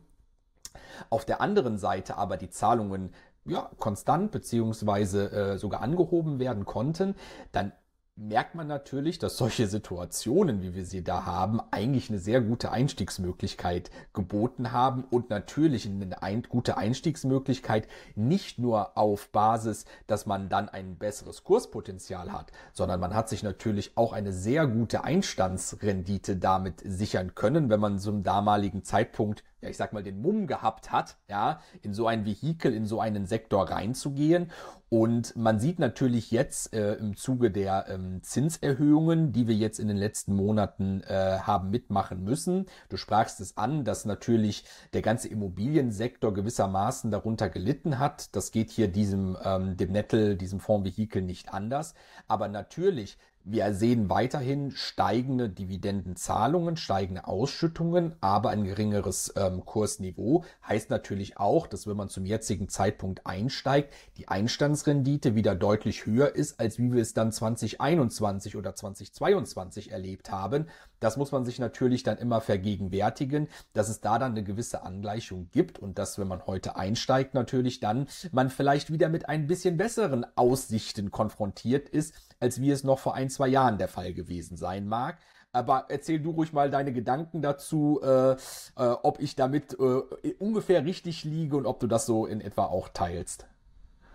[1.10, 7.14] Auf der anderen Seite aber die Zahlungen ja, konstant beziehungsweise äh, sogar angehoben werden konnten,
[7.52, 7.72] dann
[8.18, 12.72] merkt man natürlich, dass solche Situationen, wie wir sie da haben, eigentlich eine sehr gute
[12.72, 20.48] Einstiegsmöglichkeit geboten haben und natürlich eine ein, gute Einstiegsmöglichkeit nicht nur auf Basis, dass man
[20.48, 26.36] dann ein besseres Kurspotenzial hat, sondern man hat sich natürlich auch eine sehr gute Einstandsrendite
[26.36, 30.92] damit sichern können, wenn man zum damaligen Zeitpunkt ja, ich sag mal, den Mumm gehabt
[30.92, 34.50] hat, ja, in so ein Vehikel, in so einen Sektor reinzugehen.
[34.90, 39.88] Und man sieht natürlich jetzt äh, im Zuge der ähm, Zinserhöhungen, die wir jetzt in
[39.88, 42.66] den letzten Monaten äh, haben mitmachen müssen.
[42.88, 48.34] Du sprachst es an, dass natürlich der ganze Immobiliensektor gewissermaßen darunter gelitten hat.
[48.34, 51.94] Das geht hier diesem, ähm, dem Nettel, diesem Fondsvehikel nicht anders.
[52.26, 53.18] Aber natürlich
[53.50, 60.44] wir sehen weiterhin steigende Dividendenzahlungen, steigende Ausschüttungen, aber ein geringeres ähm, Kursniveau.
[60.66, 66.34] Heißt natürlich auch, dass wenn man zum jetzigen Zeitpunkt einsteigt, die Einstandsrendite wieder deutlich höher
[66.34, 70.66] ist, als wie wir es dann 2021 oder 2022 erlebt haben.
[71.00, 75.48] Das muss man sich natürlich dann immer vergegenwärtigen, dass es da dann eine gewisse Angleichung
[75.50, 79.76] gibt und dass, wenn man heute einsteigt, natürlich dann man vielleicht wieder mit ein bisschen
[79.76, 84.56] besseren Aussichten konfrontiert ist, als wie es noch vor ein, zwei Jahren der Fall gewesen
[84.56, 85.18] sein mag.
[85.52, 88.36] Aber erzähl du ruhig mal deine Gedanken dazu, äh, äh,
[88.76, 92.88] ob ich damit äh, ungefähr richtig liege und ob du das so in etwa auch
[92.88, 93.46] teilst.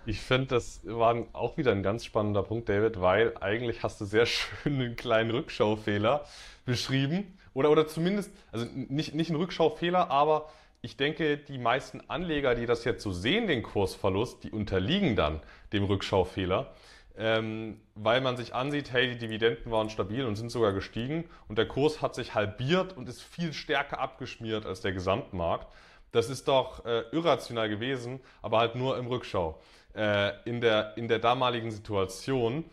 [0.06, 4.06] Ich finde, das war auch wieder ein ganz spannender Punkt, David, weil eigentlich hast du
[4.06, 6.26] sehr schön einen kleinen Rückschaufehler
[6.66, 7.38] beschrieben.
[7.54, 10.50] Oder, oder zumindest, also nicht, nicht einen Rückschaufehler, aber
[10.82, 15.40] ich denke, die meisten Anleger, die das jetzt so sehen, den Kursverlust, die unterliegen dann
[15.72, 16.74] dem Rückschaufehler
[17.18, 21.58] ähm, weil man sich ansieht, hey, die Dividenden waren stabil und sind sogar gestiegen und
[21.58, 25.68] der Kurs hat sich halbiert und ist viel stärker abgeschmiert als der Gesamtmarkt.
[26.12, 29.60] Das ist doch äh, irrational gewesen, aber halt nur im Rückschau.
[29.96, 32.66] Äh, in, der, in der damaligen Situation,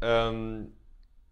[0.00, 0.72] ähm,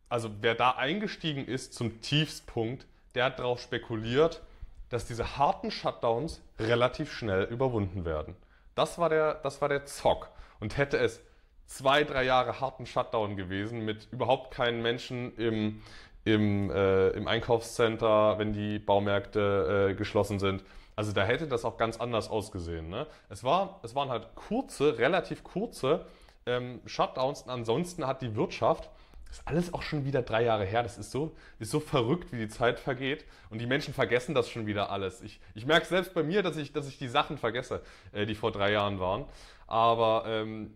[0.08, 4.42] also wer da eingestiegen ist zum Tiefstpunkt, der hat darauf spekuliert,
[4.88, 8.34] dass diese harten Shutdowns relativ schnell überwunden werden.
[8.74, 10.30] Das war der, das war der Zock.
[10.58, 11.20] Und hätte es
[11.66, 15.82] zwei, drei Jahre harten Shutdown gewesen mit überhaupt keinen Menschen im,
[16.24, 20.64] im, äh, im Einkaufscenter, wenn die Baumärkte äh, geschlossen sind.
[21.00, 22.90] Also da hätte das auch ganz anders ausgesehen.
[22.90, 23.06] Ne?
[23.30, 26.04] Es, war, es waren halt kurze, relativ kurze
[26.44, 28.90] ähm, Shutdowns und ansonsten hat die Wirtschaft,
[29.26, 32.32] das ist alles auch schon wieder drei Jahre her, das ist so, ist so verrückt,
[32.32, 35.22] wie die Zeit vergeht und die Menschen vergessen das schon wieder alles.
[35.22, 37.80] Ich, ich merke selbst bei mir, dass ich, dass ich die Sachen vergesse,
[38.12, 39.24] äh, die vor drei Jahren waren.
[39.66, 40.74] Aber ähm,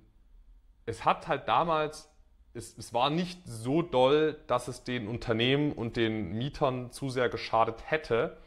[0.86, 2.10] es hat halt damals,
[2.54, 7.28] es, es war nicht so doll, dass es den Unternehmen und den Mietern zu sehr
[7.28, 8.38] geschadet hätte.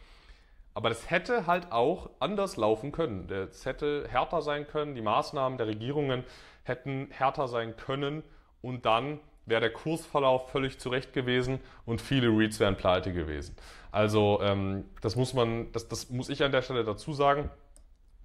[0.77, 3.27] Aber das hätte halt auch anders laufen können.
[3.31, 6.23] Es hätte härter sein können, die Maßnahmen der Regierungen
[6.61, 8.21] hätten härter sein können
[8.61, 13.55] und dann wäre der Kursverlauf völlig zurecht gewesen und viele REITs wären pleite gewesen.
[13.91, 17.49] Also ähm, das muss man, das, das muss ich an der Stelle dazu sagen.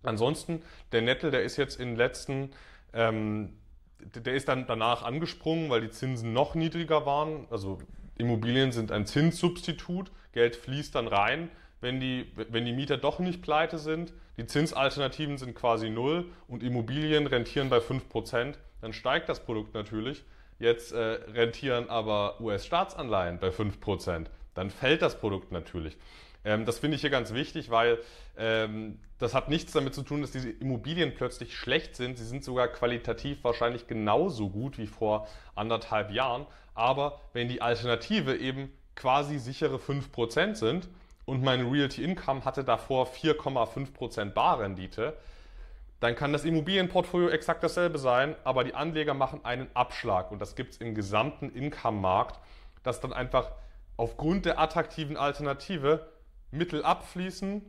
[0.03, 0.63] Ansonsten,
[0.93, 2.51] der Nettel, der ist jetzt in den letzten
[2.93, 3.55] ähm,
[3.99, 7.47] der ist dann danach angesprungen, weil die Zinsen noch niedriger waren.
[7.49, 7.79] Also
[8.19, 10.13] Immobilien sind ein Zinssubstitut.
[10.33, 11.49] Geld fließt dann rein,
[11.83, 14.15] wenn die, wenn die Mieter doch nicht pleite sind.
[14.39, 18.55] Die Zinsalternativen sind quasi null und Immobilien rentieren bei 5%.
[18.81, 20.25] Dann steigt das Produkt natürlich.
[20.59, 24.27] Jetzt äh, rentieren aber US-Staatsanleihen bei 5%.
[24.55, 25.97] Dann fällt das Produkt natürlich.
[26.45, 27.99] Ähm, das finde ich hier ganz wichtig, weil
[28.39, 32.17] ähm, das hat nichts damit zu tun, dass diese Immobilien plötzlich schlecht sind.
[32.17, 36.47] Sie sind sogar qualitativ wahrscheinlich genauso gut wie vor anderthalb Jahren.
[36.75, 40.89] Aber wenn die Alternative eben quasi sichere 5% sind
[41.25, 45.17] und mein Realty Income hatte davor 4,5% Barrendite,
[46.01, 50.57] dann kann das Immobilienportfolio exakt dasselbe sein, aber die Anleger machen einen Abschlag und das
[50.57, 52.41] gibt es im gesamten Income-Markt,
[52.83, 53.53] dass dann einfach
[53.97, 56.09] aufgrund der attraktiven Alternative
[56.51, 57.63] Mittel abfließen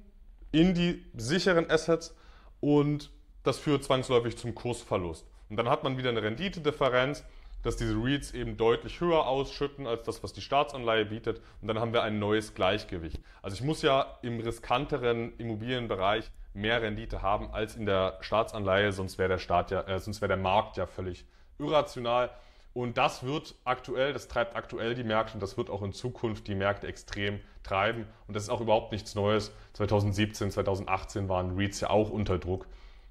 [0.52, 2.16] in die sicheren Assets
[2.60, 3.12] und
[3.44, 5.28] das führt zwangsläufig zum Kursverlust.
[5.50, 7.24] Und dann hat man wieder eine Renditedifferenz,
[7.64, 11.42] dass diese REITs eben deutlich höher ausschütten als das, was die Staatsanleihe bietet.
[11.62, 13.20] Und dann haben wir ein neues Gleichgewicht.
[13.42, 19.18] Also ich muss ja im riskanteren Immobilienbereich mehr Rendite haben als in der Staatsanleihe, sonst
[19.18, 21.26] wäre der Staat ja, äh, sonst wäre der Markt ja völlig
[21.58, 22.30] irrational.
[22.74, 26.48] Und das wird aktuell, das treibt aktuell die Märkte und das wird auch in Zukunft
[26.48, 28.08] die Märkte extrem treiben.
[28.28, 29.52] Und das ist auch überhaupt nichts Neues.
[29.74, 32.68] 2017, 2018 waren REITs ja auch unter Druck,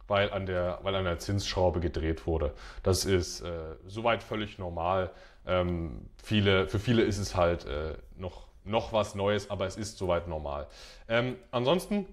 [0.09, 2.53] weil an der, weil an der Zinsschraube gedreht wurde.
[2.83, 5.11] Das ist äh, soweit völlig normal.
[5.47, 9.99] Ähm, viele, für viele ist es halt äh, noch, noch was Neues, aber es ist
[9.99, 10.67] soweit normal.
[11.09, 12.07] Ähm, ansonsten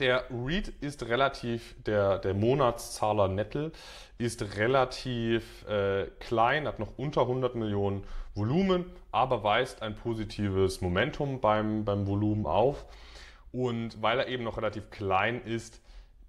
[0.00, 3.70] der REIT ist relativ, der, der Monatszahler Nettel
[4.18, 11.40] ist relativ äh, klein, hat noch unter 100 Millionen Volumen, aber weist ein positives Momentum
[11.40, 12.84] beim, beim Volumen auf.
[13.52, 15.80] Und weil er eben noch relativ klein ist,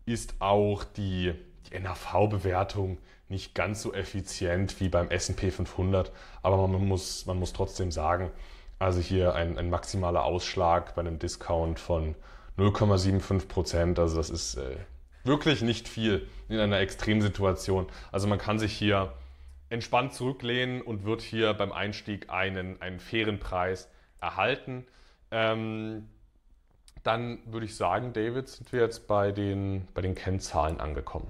[0.05, 1.33] ist auch die,
[1.69, 6.11] die NAV-Bewertung nicht ganz so effizient wie beim S&P 500.
[6.41, 8.31] Aber man muss, man muss trotzdem sagen,
[8.77, 12.15] also hier ein, ein maximaler Ausschlag bei einem Discount von
[12.57, 13.99] 0,75 Prozent.
[13.99, 14.77] Also das ist äh,
[15.23, 17.87] wirklich nicht viel in einer Extremsituation.
[18.11, 19.13] Also man kann sich hier
[19.69, 23.89] entspannt zurücklehnen und wird hier beim Einstieg einen, einen fairen Preis
[24.21, 24.85] erhalten.
[25.31, 26.07] Ähm,
[27.05, 31.27] dann würde ich sagen, David, sind wir jetzt bei den, bei den Kennzahlen angekommen.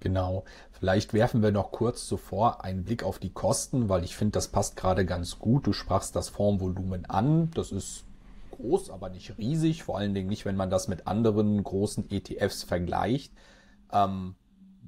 [0.00, 0.44] Genau.
[0.72, 4.48] Vielleicht werfen wir noch kurz zuvor einen Blick auf die Kosten, weil ich finde, das
[4.48, 5.66] passt gerade ganz gut.
[5.66, 7.50] Du sprachst das Formvolumen an.
[7.52, 8.04] Das ist
[8.50, 9.84] groß, aber nicht riesig.
[9.84, 13.32] Vor allen Dingen nicht, wenn man das mit anderen großen ETFs vergleicht.
[13.92, 14.34] Ähm,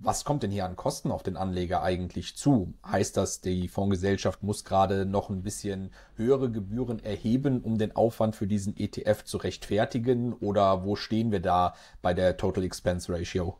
[0.00, 2.74] was kommt denn hier an Kosten auf den Anleger eigentlich zu?
[2.87, 8.37] Heißt das, die Fondsgesellschaft muss gerade noch ein bisschen höhere Gebühren erheben, um den Aufwand
[8.37, 10.32] für diesen ETF zu rechtfertigen?
[10.34, 13.58] Oder wo stehen wir da bei der Total Expense Ratio?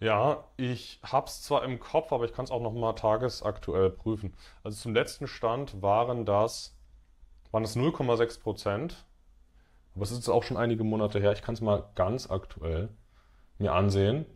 [0.00, 3.90] Ja, ich habe es zwar im Kopf, aber ich kann es auch noch mal tagesaktuell
[3.90, 4.34] prüfen.
[4.64, 6.76] Also zum letzten Stand waren das,
[7.52, 9.06] waren das 0,6 Prozent.
[9.94, 11.32] Aber es ist auch schon einige Monate her.
[11.32, 12.88] Ich kann es mal ganz aktuell
[13.58, 14.26] mir ansehen.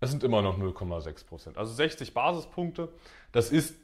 [0.00, 1.58] Es sind immer noch 0,6 Prozent.
[1.58, 2.88] Also 60 Basispunkte.
[3.32, 3.74] Das ist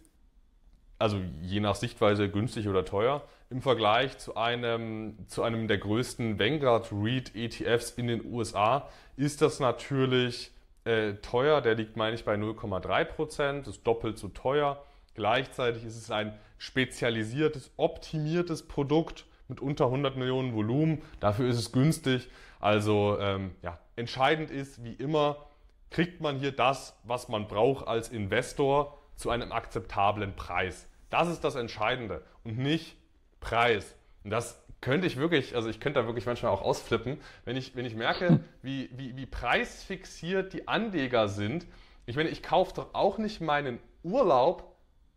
[0.99, 3.23] also je nach Sichtweise günstig oder teuer.
[3.51, 9.43] Im Vergleich zu einem, zu einem der größten Vanguard REIT ETFs in den USA ist
[9.43, 10.53] das natürlich
[10.85, 11.61] äh, teuer.
[11.61, 13.69] Der liegt, meine ich, bei 0,3 Prozent.
[13.69, 14.83] Ist doppelt so teuer.
[15.15, 21.03] Gleichzeitig ist es ein spezialisiertes, optimiertes Produkt mit unter 100 Millionen Volumen.
[21.21, 22.29] Dafür ist es günstig.
[22.61, 25.47] Also ähm, ja, entscheidend ist, wie immer,
[25.91, 30.89] kriegt man hier das, was man braucht als Investor zu einem akzeptablen Preis.
[31.11, 32.97] Das ist das Entscheidende und nicht
[33.41, 33.95] Preis.
[34.25, 37.77] Und das könnte ich wirklich, also ich könnte da wirklich manchmal auch ausflippen, wenn ich,
[37.77, 41.67] wenn ich merke, wie, wie, wie preisfixiert die Anleger sind.
[42.07, 44.77] Ich meine, ich kaufe doch auch nicht meinen Urlaub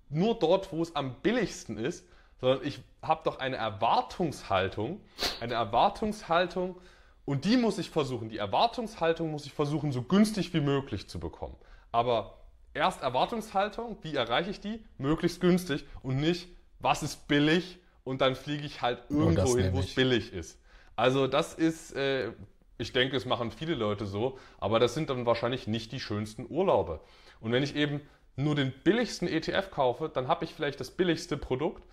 [0.10, 2.08] nur dort, wo es am billigsten ist,
[2.42, 5.02] sondern ich habe doch eine Erwartungshaltung,
[5.42, 6.76] eine Erwartungshaltung
[7.26, 11.20] und die muss ich versuchen, die Erwartungshaltung muss ich versuchen, so günstig wie möglich zu
[11.20, 11.56] bekommen.
[11.92, 12.40] Aber
[12.74, 14.84] erst Erwartungshaltung, wie erreiche ich die?
[14.98, 16.50] Möglichst günstig und nicht,
[16.80, 20.60] was ist billig und dann fliege ich halt oh, irgendwo hin, wo es billig ist.
[20.96, 22.32] Also das ist, äh,
[22.78, 26.46] ich denke, es machen viele Leute so, aber das sind dann wahrscheinlich nicht die schönsten
[26.50, 27.00] Urlaube.
[27.40, 28.02] Und wenn ich eben
[28.36, 31.84] nur den billigsten ETF kaufe, dann habe ich vielleicht das billigste Produkt,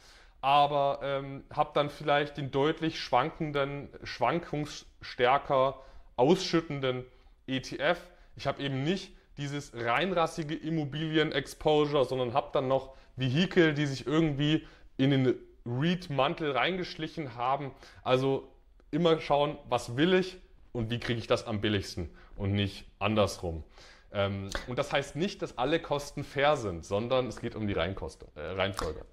[0.40, 5.81] aber ähm, habe dann vielleicht den deutlich schwankenden, schwankungsstärker
[6.16, 7.05] ausschüttenden
[7.46, 7.99] ETF.
[8.37, 14.66] Ich habe eben nicht dieses reinrassige Immobilien-Exposure, sondern habe dann noch Vehikel, die sich irgendwie
[14.96, 15.35] in den
[15.66, 17.72] REIT-Mantel reingeschlichen haben.
[18.03, 18.51] Also
[18.90, 20.38] immer schauen, was will ich
[20.72, 23.64] und wie kriege ich das am billigsten und nicht andersrum.
[24.12, 27.75] Ähm, und das heißt nicht, dass alle Kosten fair sind, sondern es geht um die
[27.75, 29.05] äh, Reihenfolge.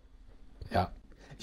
[0.70, 0.92] Ja,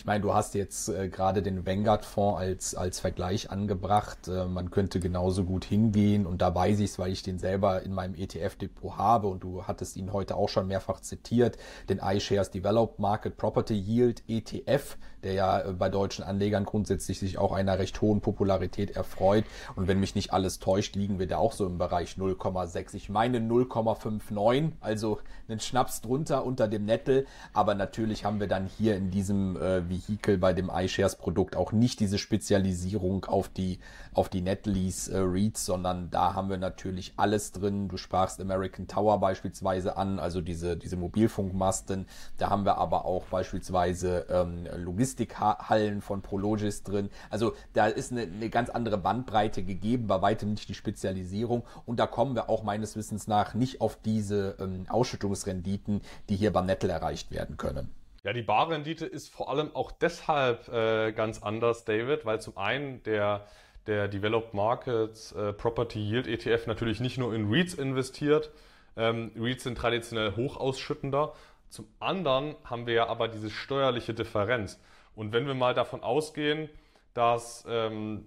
[0.00, 4.28] ich meine, du hast jetzt äh, gerade den Vanguard-Fonds als, als Vergleich angebracht.
[4.28, 7.82] Äh, man könnte genauso gut hingehen und da weiß ich es, weil ich den selber
[7.82, 11.58] in meinem ETF-Depot habe und du hattest ihn heute auch schon mehrfach zitiert,
[11.90, 17.38] den iShares Developed Market Property Yield ETF, der ja äh, bei deutschen Anlegern grundsätzlich sich
[17.38, 19.44] auch einer recht hohen Popularität erfreut.
[19.76, 22.94] Und wenn mich nicht alles täuscht, liegen wir da auch so im Bereich 0,6.
[22.94, 27.26] Ich meine 0,59, also einen Schnaps drunter unter dem Nettel.
[27.52, 32.00] Aber natürlich haben wir dann hier in diesem äh, Vehikel bei dem iShares-Produkt auch nicht
[32.00, 33.78] diese Spezialisierung auf die,
[34.14, 37.88] auf die Netlease äh, Reads, sondern da haben wir natürlich alles drin.
[37.88, 42.06] Du sprachst American Tower beispielsweise an, also diese, diese Mobilfunkmasten.
[42.38, 44.66] Da haben wir aber auch beispielsweise ähm,
[45.10, 47.10] Logistikhallen von Prologis drin.
[47.30, 51.64] Also da ist eine, eine ganz andere Bandbreite gegeben, bei weitem nicht die Spezialisierung.
[51.86, 56.52] Und da kommen wir auch meines Wissens nach nicht auf diese ähm, Ausschüttungsrenditen, die hier
[56.52, 57.92] beim Nettel erreicht werden können.
[58.22, 63.02] Ja, die Barrendite ist vor allem auch deshalb äh, ganz anders, David, weil zum einen
[63.04, 63.46] der,
[63.86, 68.50] der Developed Markets äh, Property Yield ETF natürlich nicht nur in REITs investiert.
[68.96, 71.32] Ähm, REITs sind traditionell hochausschüttender.
[71.70, 74.78] Zum anderen haben wir ja aber diese steuerliche Differenz.
[75.20, 76.70] Und wenn wir mal davon ausgehen,
[77.12, 78.24] dass ähm,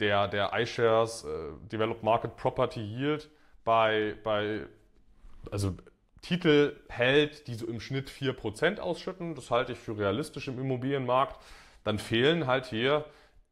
[0.00, 3.28] der, der iShares äh, Developed Market Property Yield
[3.62, 4.66] bei, bei
[5.50, 5.74] also
[6.22, 9.34] Titel hält, die so im Schnitt 4% ausschütten.
[9.34, 11.38] Das halte ich für realistisch im Immobilienmarkt.
[11.84, 13.04] Dann fehlen halt hier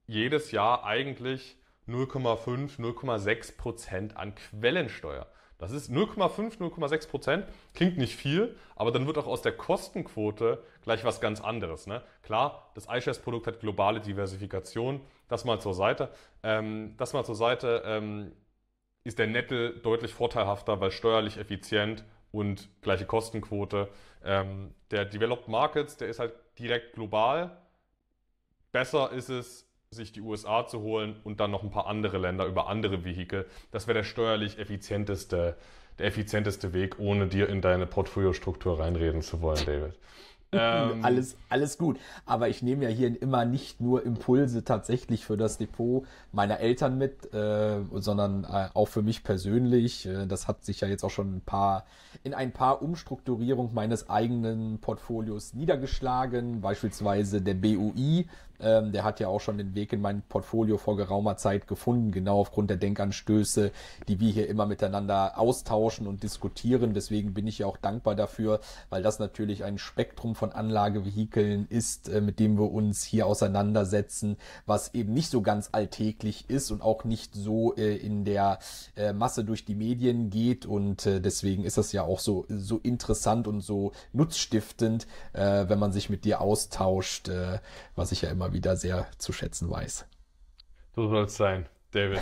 [0.06, 5.26] jedes Jahr eigentlich 0,5, 0,6% an Quellensteuer.
[5.60, 7.46] Das ist 0,5, 0,6 Prozent.
[7.74, 11.86] Klingt nicht viel, aber dann wird auch aus der Kostenquote gleich was ganz anderes.
[11.86, 12.02] Ne?
[12.22, 15.02] Klar, das iShares-Produkt hat globale Diversifikation.
[15.28, 16.08] Das mal zur Seite.
[16.42, 18.32] Ähm, das mal zur Seite ähm,
[19.04, 23.88] ist der Nettel deutlich vorteilhafter, weil steuerlich effizient und gleiche Kostenquote.
[24.24, 27.58] Ähm, der Developed Markets, der ist halt direkt global.
[28.72, 32.46] besser ist es, sich die USA zu holen und dann noch ein paar andere Länder
[32.46, 33.46] über andere Vehikel.
[33.72, 35.56] Das wäre der steuerlich effizienteste,
[35.98, 39.94] der effizienteste Weg, ohne dir in deine Portfoliostruktur reinreden zu wollen, David.
[40.52, 42.00] Ähm, alles, alles gut.
[42.26, 46.98] Aber ich nehme ja hier immer nicht nur Impulse tatsächlich für das Depot meiner Eltern
[46.98, 50.06] mit, äh, sondern äh, auch für mich persönlich.
[50.06, 51.84] Äh, das hat sich ja jetzt auch schon ein paar,
[52.24, 56.60] in ein paar Umstrukturierungen meines eigenen Portfolios niedergeschlagen.
[56.60, 58.26] Beispielsweise der BUI,
[58.62, 62.12] ähm, der hat ja auch schon den Weg in mein Portfolio vor geraumer Zeit gefunden,
[62.12, 63.72] genau aufgrund der Denkanstöße,
[64.08, 66.94] die wir hier immer miteinander austauschen und diskutieren.
[66.94, 72.08] Deswegen bin ich ja auch dankbar dafür, weil das natürlich ein Spektrum von Anlagevehikeln ist,
[72.08, 74.36] äh, mit dem wir uns hier auseinandersetzen,
[74.66, 78.58] was eben nicht so ganz alltäglich ist und auch nicht so äh, in der
[78.96, 80.66] äh, Masse durch die Medien geht.
[80.66, 85.78] Und äh, deswegen ist das ja auch so, so interessant und so nutzstiftend, äh, wenn
[85.78, 87.58] man sich mit dir austauscht, äh,
[87.96, 90.06] was ich ja immer wieder sehr zu schätzen weiß.
[90.94, 92.20] So soll es sein, David.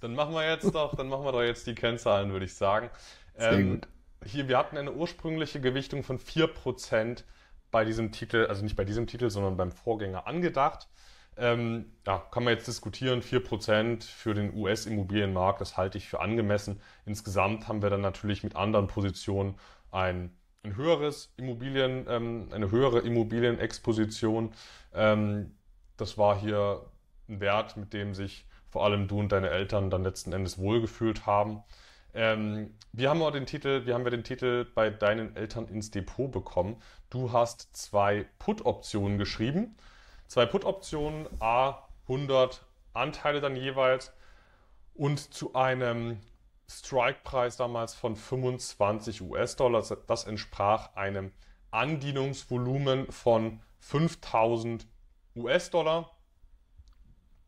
[0.00, 2.90] Dann machen wir jetzt doch, dann machen wir doch jetzt die Kennzahlen, würde ich sagen.
[3.36, 3.88] Sehr ähm, gut.
[4.24, 7.24] Hier, wir hatten eine ursprüngliche Gewichtung von 4%
[7.70, 10.88] bei diesem Titel, also nicht bei diesem Titel, sondern beim Vorgänger angedacht.
[11.36, 16.80] Ähm, ja, kann man jetzt diskutieren, 4% für den US-Immobilienmarkt, das halte ich für angemessen.
[17.06, 19.54] Insgesamt haben wir dann natürlich mit anderen Positionen
[19.90, 24.52] ein, ein höheres Immobilien, ähm, eine höhere Immobilienexposition.
[24.92, 25.54] Ähm,
[26.00, 26.86] das war hier
[27.28, 31.26] ein Wert, mit dem sich vor allem du und deine Eltern dann letzten Endes wohlgefühlt
[31.26, 31.62] haben.
[32.14, 36.30] Ähm, wir haben den Titel, wir haben ja den Titel bei deinen Eltern ins Depot
[36.30, 36.80] bekommen.
[37.08, 39.76] Du hast zwei Put-Optionen geschrieben.
[40.26, 44.12] Zwei Put-Optionen, A 100 Anteile dann jeweils
[44.94, 46.20] und zu einem
[46.68, 49.84] Strike-Preis damals von 25 US-Dollar.
[50.06, 51.32] Das entsprach einem
[51.70, 54.86] Andienungsvolumen von 5000
[55.36, 56.10] US-Dollar.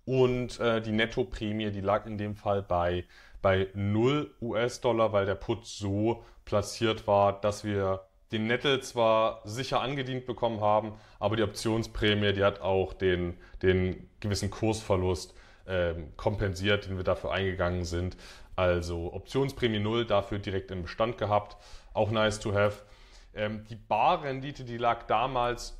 [0.04, 3.04] Und äh, die Nettoprämie, die lag in dem Fall bei,
[3.40, 9.80] bei 0 US-Dollar, weil der Put so platziert war, dass wir den Nettel zwar sicher
[9.80, 15.34] angedient bekommen haben, aber die Optionsprämie, die hat auch den, den gewissen Kursverlust
[15.66, 18.16] äh, kompensiert, den wir dafür eingegangen sind.
[18.56, 21.56] Also Optionsprämie 0 dafür direkt im Bestand gehabt.
[21.92, 22.82] Auch nice to have.
[23.34, 25.78] Ähm, die Barrendite, die lag damals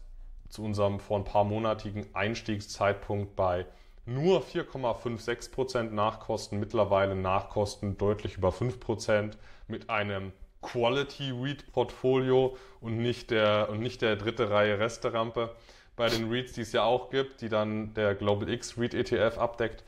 [0.52, 3.64] zu unserem vor ein paar monatigen Einstiegszeitpunkt bei
[4.04, 9.32] nur 4,56% Nachkosten, mittlerweile Nachkosten deutlich über 5%
[9.66, 15.56] mit einem Quality Read Portfolio und nicht der, und nicht der dritte Reihe Resterampe
[15.96, 19.38] bei den Reads, die es ja auch gibt, die dann der Global X Read ETF
[19.38, 19.84] abdeckt.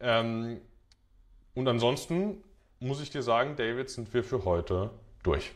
[0.00, 0.60] Ähm,
[1.54, 2.44] und ansonsten
[2.78, 4.90] muss ich dir sagen, David, sind wir für heute
[5.24, 5.52] durch.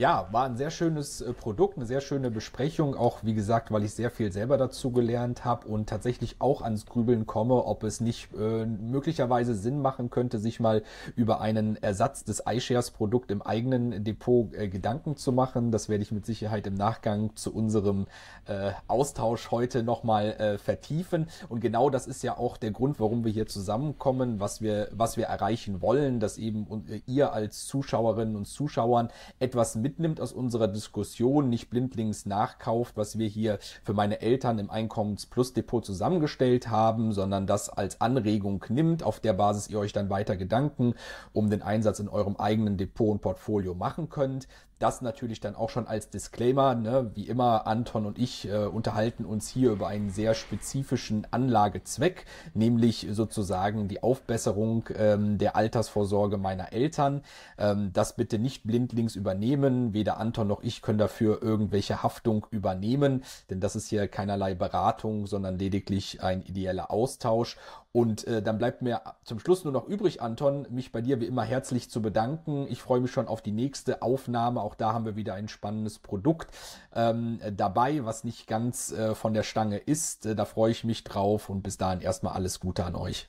[0.00, 2.94] Ja, war ein sehr schönes äh, Produkt, eine sehr schöne Besprechung.
[2.94, 6.86] Auch wie gesagt, weil ich sehr viel selber dazu gelernt habe und tatsächlich auch ans
[6.86, 10.82] Grübeln komme, ob es nicht äh, möglicherweise Sinn machen könnte, sich mal
[11.16, 15.70] über einen Ersatz des iShares-Produkt im eigenen Depot äh, Gedanken zu machen.
[15.70, 18.06] Das werde ich mit Sicherheit im Nachgang zu unserem
[18.46, 21.28] äh, Austausch heute nochmal äh, vertiefen.
[21.50, 25.18] Und genau das ist ja auch der Grund, warum wir hier zusammenkommen, was wir, was
[25.18, 30.32] wir erreichen wollen, dass eben äh, ihr als Zuschauerinnen und Zuschauern etwas mit mitnimmt aus
[30.32, 37.12] unserer Diskussion, nicht blindlings nachkauft, was wir hier für meine Eltern im Einkommens-Plus-Depot zusammengestellt haben,
[37.12, 40.94] sondern das als Anregung nimmt, auf der Basis ihr euch dann weiter Gedanken
[41.32, 44.46] um den Einsatz in eurem eigenen Depot und Portfolio machen könnt.
[44.80, 46.74] Das natürlich dann auch schon als Disclaimer.
[46.74, 47.10] Ne?
[47.14, 52.24] Wie immer, Anton und ich äh, unterhalten uns hier über einen sehr spezifischen Anlagezweck,
[52.54, 57.20] nämlich sozusagen die Aufbesserung ähm, der Altersvorsorge meiner Eltern.
[57.58, 59.92] Ähm, das bitte nicht blindlings übernehmen.
[59.92, 65.26] Weder Anton noch ich können dafür irgendwelche Haftung übernehmen, denn das ist hier keinerlei Beratung,
[65.26, 67.58] sondern lediglich ein ideeller Austausch.
[67.92, 71.26] Und äh, dann bleibt mir zum Schluss nur noch übrig, Anton, mich bei dir wie
[71.26, 72.68] immer herzlich zu bedanken.
[72.68, 74.62] Ich freue mich schon auf die nächste Aufnahme.
[74.62, 76.54] Auch da haben wir wieder ein spannendes Produkt
[76.94, 80.24] ähm, dabei, was nicht ganz äh, von der Stange ist.
[80.24, 83.28] Äh, da freue ich mich drauf und bis dahin erstmal alles Gute an euch.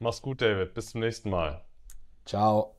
[0.00, 0.74] Mach's gut, David.
[0.74, 1.62] Bis zum nächsten Mal.
[2.24, 2.74] Ciao.